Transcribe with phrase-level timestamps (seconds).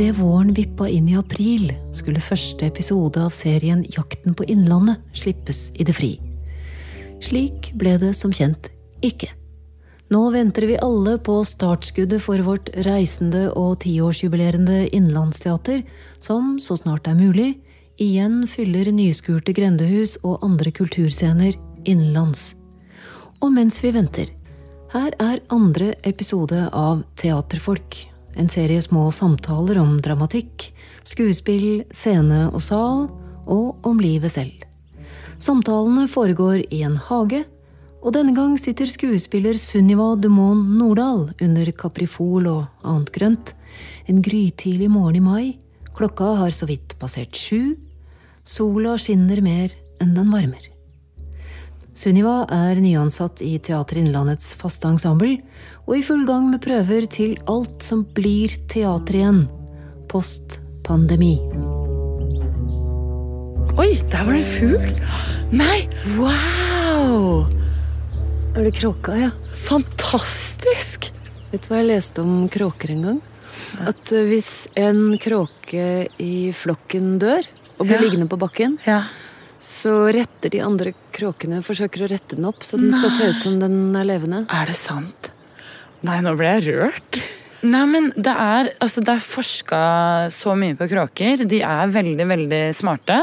[0.00, 5.58] Idet våren vippa inn i april, skulle første episode av serien Jakten på Innlandet slippes
[5.76, 6.14] i det fri.
[7.20, 8.70] Slik ble det som kjent
[9.04, 9.28] ikke.
[10.08, 15.82] Nå venter vi alle på startskuddet for vårt reisende og tiårsjubilerende innlandsteater,
[16.16, 17.50] som, så snart det er mulig,
[18.00, 22.54] igjen fyller nyskurte grendehus og andre kulturscener innenlands.
[23.44, 24.32] Og mens vi venter,
[24.96, 28.06] her er andre episode av Teaterfolk.
[28.38, 30.70] En serie små samtaler om dramatikk,
[31.06, 33.08] skuespill, scene og sal,
[33.50, 34.66] og om livet selv.
[35.40, 37.44] Samtalene foregår i en hage,
[38.00, 43.54] og denne gang sitter skuespiller Sunniva Dumont Nordahl under kaprifol og annet grønt.
[44.08, 45.46] En grytidlig morgen i mai.
[45.96, 47.76] Klokka har så vidt passert sju.
[48.44, 50.70] Sola skinner mer enn den varmer.
[52.00, 55.40] Sunniva er nyansatt i Teater Innlandets faste ensemble,
[55.90, 59.40] og i full gang med prøver til alt som blir teater igjen.
[60.10, 61.32] Post pandemi.
[63.80, 64.92] Oi, der var det en fugl!
[65.50, 65.80] Nei,
[66.18, 67.42] wow!
[68.54, 69.30] Er det kråka, ja?
[69.66, 71.08] Fantastisk!
[71.50, 73.18] Vet du hva jeg leste om kråker en gang?
[73.90, 75.86] At eh, hvis en kråke
[76.22, 77.42] i flokken dør
[77.80, 78.04] og blir Ja.
[78.04, 79.02] liggende på bakken, Ja.
[79.58, 83.40] så retter de andre kråkene forsøker å rette den opp, så den skal se ut
[83.42, 84.46] som den er levende.
[84.50, 85.32] Er det sant?
[86.06, 87.20] Nei, nå ble jeg rørt.
[87.60, 89.80] Nei, men det er, altså, det er forska
[90.32, 91.44] så mye på kråker.
[91.44, 93.18] De er veldig, veldig smarte.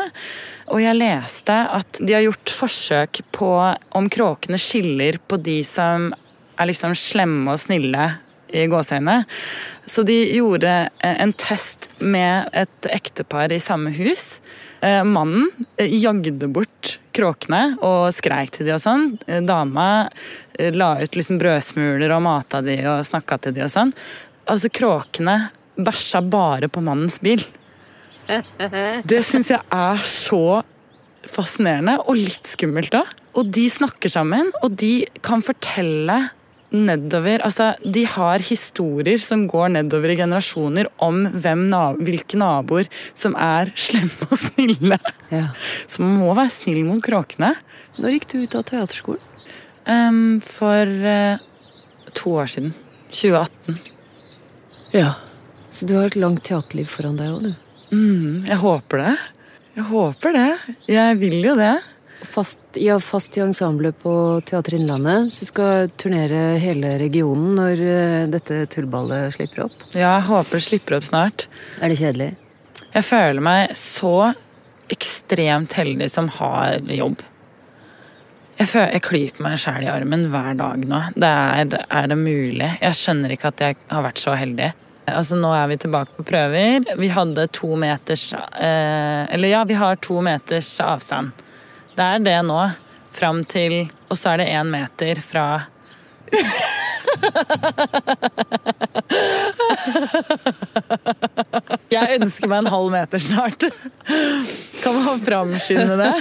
[0.70, 3.50] Og jeg leste at de har gjort forsøk på
[3.98, 6.12] om kråkene skiller på de som
[6.58, 8.12] er liksom slemme og snille
[8.54, 9.26] i gåseøynene.
[9.88, 14.40] Så de gjorde eh, en test med et ektepar i samme hus.
[14.84, 19.10] Eh, Mannen eh, jagde bort kråkene og skreik til de og sånn.
[19.48, 20.08] Dama
[20.58, 23.94] eh, la ut liksom brødsmuler og mata de og snakka til de og sånn.
[24.48, 25.38] Altså, kråkene
[25.78, 27.44] bæsja bare på mannens bil.
[28.28, 30.62] Det syns jeg er så
[31.28, 33.04] fascinerende og litt skummelt da.
[33.38, 36.18] Og de snakker sammen, og de kan fortelle
[36.74, 41.68] nedover Altså, de har historier som går nedover i generasjoner om hvem
[42.02, 45.00] hvilke naboer som er slemme og snille.
[45.32, 45.48] Ja.
[45.92, 47.54] Så man må være snill mot kråkene.
[47.98, 49.24] Når gikk du ut av teaterskolen?
[49.88, 51.40] Um, for uh,
[52.12, 52.74] to år siden.
[53.08, 53.78] 2018.
[54.92, 55.14] Ja.
[55.70, 57.54] Så du har et langt teaterliv foran deg òg, du.
[57.96, 59.16] Mm, jeg håper det.
[59.78, 60.50] Jeg håper det.
[60.90, 61.76] Jeg vil jo det.
[62.28, 64.12] Fast, ja, fast i ensemblet på
[64.46, 65.32] Teater Innlandet.
[65.34, 69.78] Så du skal turnere hele regionen når eh, dette tullballet slipper opp.
[69.96, 71.48] Ja, jeg håper det slipper opp snart.
[71.80, 72.34] Er det kjedelig?
[72.92, 74.14] Jeg føler meg så
[74.94, 77.24] ekstremt heldig som har jobb.
[78.58, 81.02] Jeg, føler, jeg klyper meg sjæl i armen hver dag nå.
[81.14, 82.70] Det er, er det mulig?
[82.82, 84.72] Jeg skjønner ikke at jeg har vært så heldig.
[85.08, 86.88] Altså Nå er vi tilbake på prøver.
[87.00, 91.46] Vi hadde to meters eh, Eller ja, vi har to meters avstand.
[91.98, 92.60] Det er det nå.
[93.18, 95.46] Fram til Og så er det én meter fra
[101.92, 103.64] Jeg ønsker meg en halv meter snart.
[104.84, 106.12] Kan man framskynde det?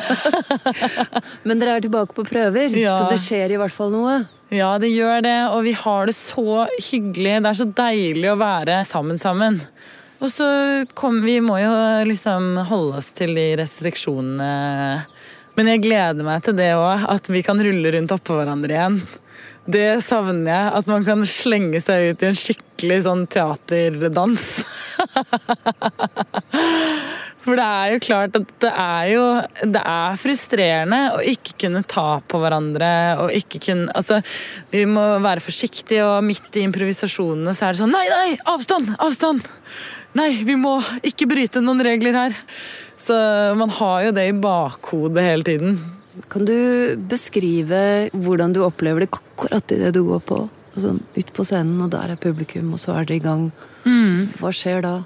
[1.47, 2.94] Men dere er tilbake på prøver, Ja.
[3.00, 4.20] så det skjer i hvert fall noe.
[4.54, 7.41] Ja, det gjør det, og vi har det så hyggelig.
[7.42, 9.60] Det er så deilig å være sammen sammen.
[10.22, 10.47] Og så
[10.97, 11.72] kom, Vi må jo
[12.09, 15.04] liksom holde oss til de restriksjonene.
[15.56, 18.98] Men jeg gleder meg til det òg, at vi kan rulle rundt oppå hverandre igjen.
[19.66, 20.72] Det savner jeg.
[20.78, 24.50] At man kan slenge seg ut i en skikkelig sånn teaterdans.
[27.46, 29.24] For det er jo klart at det er jo
[29.70, 32.88] Det er frustrerende å ikke kunne ta på hverandre
[33.22, 34.18] og ikke kunne Altså,
[34.72, 38.32] vi må være forsiktige, og midt i improvisasjonene så er det sånn Nei, nei!
[38.50, 38.96] Avstand!
[38.98, 39.46] Avstand!
[40.16, 42.36] Nei, vi må ikke bryte noen regler her.
[42.97, 43.16] Så
[43.59, 45.77] man har jo det i bakhodet hele tiden.
[46.33, 46.57] Kan du
[47.10, 50.47] beskrive hvordan du opplever det akkurat idet du går på?
[50.77, 53.47] Sånn, ut på scenen, og der er publikum, og så er det i gang.
[54.37, 54.97] Hva skjer da?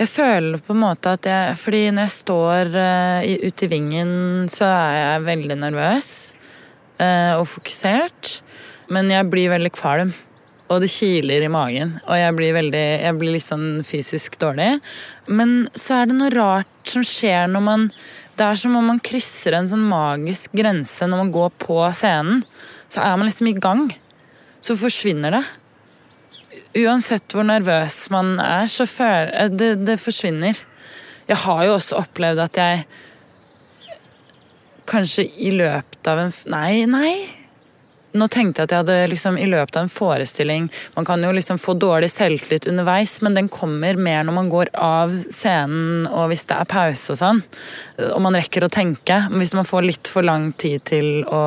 [0.00, 4.12] Jeg føler på en måte at jeg Fordi når jeg står uh, ute i vingen,
[4.48, 6.10] så er jeg veldig nervøs
[7.02, 8.38] uh, og fokusert.
[8.90, 10.14] Men jeg blir veldig kvalm.
[10.70, 11.96] Og det kiler i magen.
[12.06, 14.76] Og jeg blir, veldig, jeg blir litt sånn fysisk dårlig.
[15.26, 17.90] Men så er det noe rart som skjer når man
[18.40, 22.38] Det er som om man krysser en sånn magisk grense når man går på scenen.
[22.88, 23.90] Så er man liksom i gang.
[24.64, 25.42] Så forsvinner det.
[26.80, 30.56] Uansett hvor nervøs man er, så føler det, det forsvinner.
[31.28, 32.86] Jeg har jo også opplevd at jeg
[34.90, 37.39] kanskje i løpet av en Nei, nei.
[38.12, 41.30] Nå tenkte jeg at jeg hadde liksom i løpet av en forestilling Man kan jo
[41.34, 46.30] liksom få dårlig selvtillit underveis, men den kommer mer når man går av scenen og
[46.30, 47.42] hvis det er pause og sånn.
[48.10, 49.22] Og man rekker å tenke.
[49.34, 51.44] Hvis man får litt for lang tid til å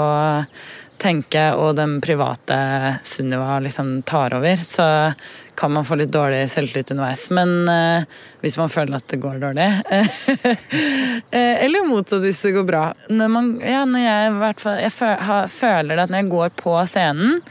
[1.03, 2.57] tenke, og den private
[3.03, 4.85] Sunniva liksom tar over, så
[5.55, 7.27] kan man få litt dårlig selvtillit underveis.
[7.33, 8.05] Men uh,
[8.43, 9.65] hvis man føler at det går dårlig
[11.31, 12.85] eh, Eller motsatt hvis det går bra.
[13.09, 17.43] Når, man, ja, når jeg, fall, jeg føler det at når jeg går på scenen,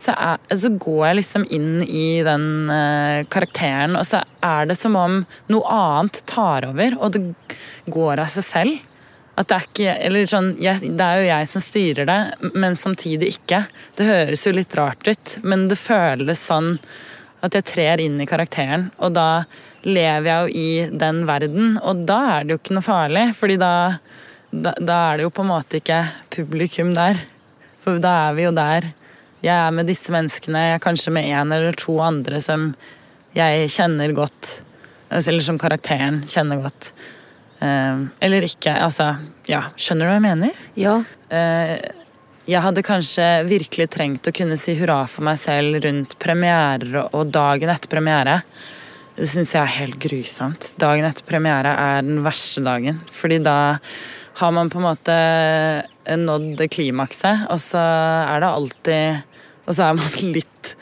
[0.00, 4.78] så, er, så går jeg liksom inn i den uh, karakteren, og så er det
[4.80, 5.18] som om
[5.52, 7.26] noe annet tar over, og det
[7.92, 8.86] går av seg selv.
[9.38, 12.18] At det er ikke Eller sånn jeg, Det er jo jeg som styrer det,
[12.60, 13.62] men samtidig ikke.
[13.96, 16.74] Det høres jo litt rart ut, men det føles sånn
[17.40, 19.44] at jeg trer inn i karakteren, og da
[19.86, 23.56] lever jeg jo i den verden, og da er det jo ikke noe farlig, fordi
[23.60, 23.72] da,
[24.52, 26.02] da, da er det jo på en måte ikke
[26.36, 27.22] publikum der.
[27.80, 28.90] For da er vi jo der.
[29.40, 32.74] Jeg er med disse menneskene, jeg er kanskje med en eller to andre som
[33.36, 34.60] jeg kjenner godt.
[35.10, 36.92] Eller som karakteren kjenner godt.
[37.64, 38.74] Eh, eller ikke.
[38.84, 39.14] Altså,
[39.48, 39.64] ja.
[39.80, 40.60] Skjønner du hva jeg mener?
[40.78, 40.98] Ja.
[41.32, 41.78] Eh,
[42.48, 47.32] jeg hadde kanskje virkelig trengt å kunne si hurra for meg selv rundt premierer og
[47.32, 48.40] dagen etter premiere.
[49.16, 50.70] Det syns jeg er helt grusomt.
[50.80, 53.02] Dagen etter premiere er den verste dagen.
[53.12, 53.58] Fordi da
[54.40, 55.16] har man på en måte
[56.16, 59.26] nådd klimakset, og så er det alltid
[59.68, 60.72] Og så er man litt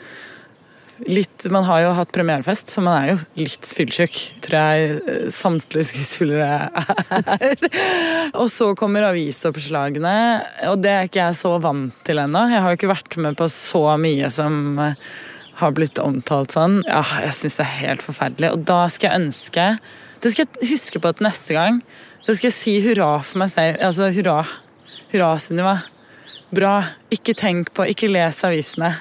[1.07, 5.29] litt Man har jo hatt premierefest, så man er jo litt fyllesyk, tror jeg eh,
[5.33, 7.65] samtlige skuespillere er.
[8.39, 10.13] og så kommer avisoppslagene,
[10.71, 12.45] og det er ikke jeg så vant til ennå.
[12.51, 15.09] Jeg har jo ikke vært med på så mye som eh,
[15.59, 16.81] har blitt omtalt sånn.
[16.87, 18.53] Ja, jeg syns det er helt forferdelig.
[18.55, 19.65] Og da skal jeg ønske
[20.19, 21.81] Det skal jeg huske på til neste gang.
[22.25, 23.79] Da skal jeg si hurra for meg selv.
[23.83, 24.41] Altså hurra.
[25.13, 25.77] Hurra, Sunniva.
[26.55, 26.73] Bra.
[27.13, 28.97] Ikke tenk på Ikke les avisene.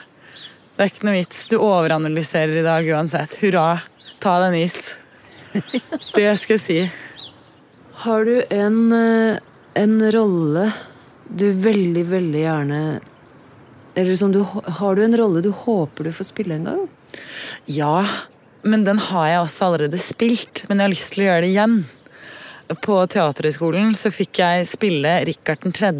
[0.78, 1.38] Det er ikke noe vits.
[1.50, 3.32] Du overanalyserer i dag uansett.
[3.40, 3.80] Hurra.
[4.22, 4.76] Ta deg en is.
[6.14, 6.76] Det skal jeg si.
[8.04, 9.40] Har du en, eh,
[9.74, 10.68] en rolle
[11.28, 13.00] du veldig, veldig gjerne
[13.98, 14.44] Eller som du,
[14.78, 16.84] har du en rolle du håper du får spille en gang?
[17.66, 18.06] Ja,
[18.62, 20.62] men den har jeg også allerede spilt.
[20.68, 21.76] Men jeg har lyst til å gjøre det igjen.
[22.86, 25.90] På Teaterhøgskolen så fikk jeg spille Rikard 3.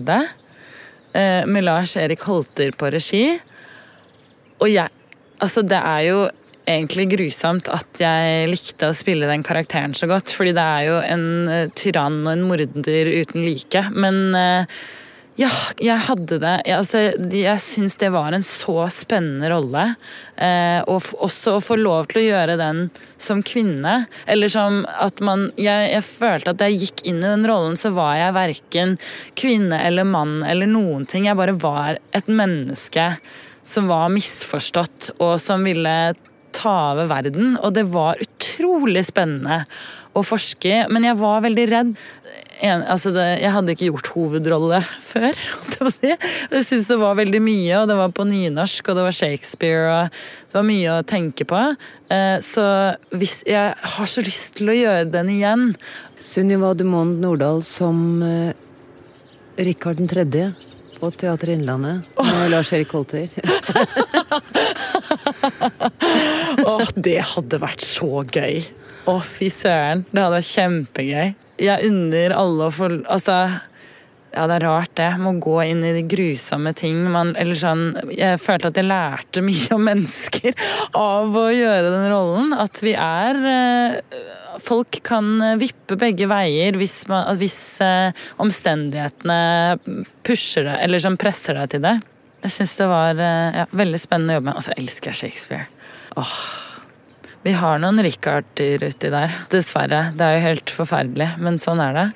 [1.19, 3.41] eh, med Lars Erik Holter på regi.
[4.61, 4.95] Og jeg
[5.39, 6.23] Altså, det er jo
[6.69, 10.97] egentlig grusomt at jeg likte å spille den karakteren så godt, fordi det er jo
[11.01, 13.85] en uh, tyrann og en morder uten like.
[13.95, 14.81] Men uh,
[15.39, 17.01] ja, jeg hadde det Jeg, altså,
[17.31, 19.85] jeg syns det var en så spennende rolle.
[20.35, 22.89] Uh, og også å få lov til å gjøre den
[23.23, 24.09] som kvinne.
[24.27, 27.95] Eller som at man jeg, jeg, følte at jeg gikk inn i den rollen, så
[27.95, 28.97] var jeg verken
[29.39, 31.31] kvinne eller mann eller noen ting.
[31.31, 33.13] Jeg bare var et menneske
[33.69, 35.95] som var misforstått, og som ville
[36.57, 37.57] ta over verden.
[37.63, 39.65] Og det var utrolig spennende
[40.17, 41.91] å forske i, men jeg var veldig redd.
[42.65, 45.37] En, altså det, jeg hadde ikke gjort hovedrolle før.
[45.79, 46.09] Jeg, si.
[46.11, 49.85] jeg syntes det var veldig mye, og det var på nynorsk, og det var Shakespeare,
[49.87, 51.61] og det var mye å tenke på.
[52.11, 52.65] Eh, så
[53.15, 55.69] hvis jeg har så lyst til å gjøre den igjen
[56.19, 58.51] Sunniva Dumond Nordahl som uh,
[59.63, 60.27] Rikard 3
[61.01, 63.29] på Teater Innlandet med Lars-Erik Holter.
[66.69, 68.63] Å, det hadde vært så gøy.
[69.09, 70.05] Å, fy søren.
[70.11, 71.35] Det hadde vært kjempegøy.
[71.59, 73.37] Jeg unner alle å få Altså,
[74.35, 75.09] ja, det er rart, det.
[75.23, 77.01] Må gå inn i de grusomme ting.
[77.13, 80.53] Man, eller sånn, jeg følte at jeg lærte mye om mennesker
[80.99, 82.53] av å gjøre den rollen.
[82.59, 88.13] At vi er eh, folk kan eh, vippe begge veier hvis, man, hvis uh,
[88.43, 89.41] omstendighetene
[90.27, 91.97] pusher deg, eller som presser deg til det.
[92.45, 94.61] Jeg syns det var uh, ja, veldig spennende å jobbe med.
[94.61, 95.69] Og så elsker jeg Shakespeare.
[96.19, 96.39] Åh.
[97.47, 99.35] Vi har noen Richarder uti der.
[99.53, 100.09] Dessverre.
[100.19, 102.09] Det er jo helt forferdelig, men sånn er det.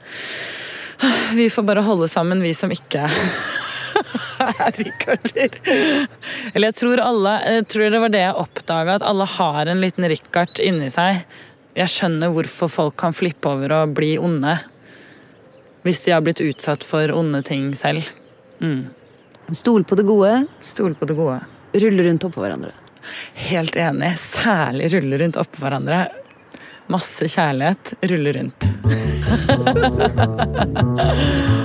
[1.35, 3.17] Vi får bare holde sammen, vi som ikke er
[4.79, 5.57] Ricarder.
[6.53, 9.83] Eller jeg tror alle Jeg tror det var det jeg oppdaga, at alle har en
[9.83, 11.23] liten Richard inni seg.
[11.73, 14.59] Jeg skjønner hvorfor folk kan flippe over og bli onde.
[15.83, 18.05] Hvis de har blitt utsatt for onde ting selv.
[18.61, 18.93] Mm.
[19.57, 20.47] Stol på det gode.
[20.63, 21.41] Stol på det gode.
[21.73, 22.73] Rulle rundt oppå hverandre.
[23.49, 24.13] Helt enig.
[24.21, 26.05] Særlig rulle rundt oppå hverandre.
[26.93, 27.97] Masse kjærlighet.
[28.13, 28.61] Rulle rundt.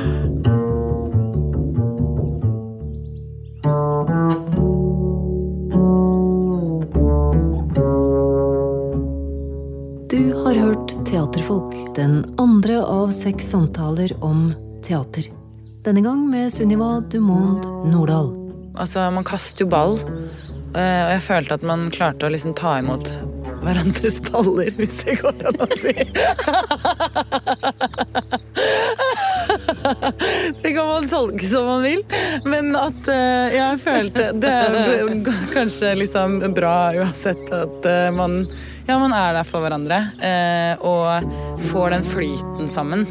[11.48, 15.24] Teaterfolk, den andre av seks samtaler om teater.
[15.86, 18.34] Denne gang med Sunniva Dumond Nordahl.
[18.76, 19.96] Altså, man kaster jo ball.
[20.76, 23.08] Eh, og jeg følte at man klarte å liksom ta imot
[23.64, 25.96] hverandres baller, hvis det går an å si.
[30.62, 32.04] Det kan man tolke som man vil,
[32.44, 35.14] men at eh, jeg følte Det er
[35.56, 38.44] kanskje liksom bra uansett at eh, man
[38.88, 43.08] ja, man er der for hverandre eh, og får den flyten sammen.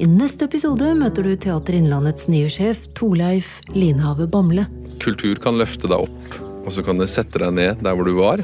[0.00, 4.64] I neste episode møter du Teater Innlandets nye sjef Torleif Linhave Bamble.
[5.02, 8.14] Kultur kan løfte deg opp, og så kan det sette deg ned der hvor du
[8.16, 8.42] var.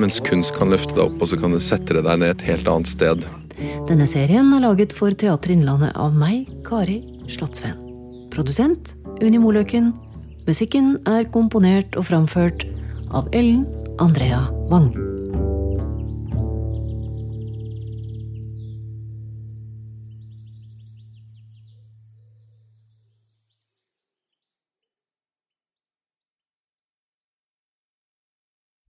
[0.00, 2.72] Mens kunst kan løfte deg opp, og så kan det sette deg ned et helt
[2.72, 3.24] annet sted.
[3.88, 7.76] Denne serien er laget for Teater Innlandet av meg, Kari Slottsveen.
[8.32, 9.92] Produsent Unni Moløken.
[10.48, 12.64] Musikken er komponert og framført
[13.12, 13.66] av Ellen
[14.00, 14.90] Andrea Wang.